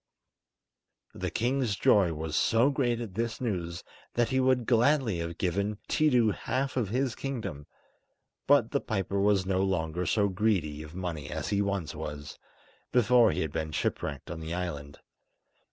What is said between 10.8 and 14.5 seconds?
of money as he once was, before he had been shipwrecked on